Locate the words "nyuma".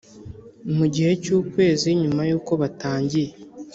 2.01-2.21